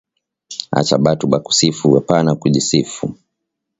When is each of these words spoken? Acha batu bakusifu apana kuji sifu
Acha 0.79 0.97
batu 0.97 1.25
bakusifu 1.27 1.85
apana 2.01 2.31
kuji 2.41 2.61
sifu 2.69 3.05